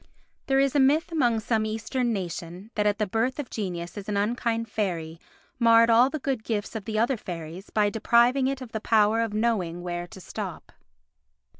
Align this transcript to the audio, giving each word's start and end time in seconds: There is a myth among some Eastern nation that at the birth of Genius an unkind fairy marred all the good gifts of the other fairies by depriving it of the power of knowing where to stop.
There 0.47 0.59
is 0.59 0.73
a 0.75 0.79
myth 0.79 1.11
among 1.11 1.41
some 1.41 1.63
Eastern 1.63 2.11
nation 2.11 2.71
that 2.73 2.87
at 2.87 2.97
the 2.97 3.05
birth 3.05 3.37
of 3.37 3.51
Genius 3.51 3.97
an 3.97 4.17
unkind 4.17 4.67
fairy 4.67 5.19
marred 5.59 5.91
all 5.91 6.09
the 6.09 6.17
good 6.17 6.43
gifts 6.43 6.75
of 6.75 6.85
the 6.85 6.97
other 6.97 7.17
fairies 7.17 7.69
by 7.69 7.91
depriving 7.91 8.47
it 8.47 8.61
of 8.61 8.71
the 8.71 8.81
power 8.81 9.21
of 9.21 9.35
knowing 9.35 9.83
where 9.83 10.07
to 10.07 10.19
stop. 10.19 10.71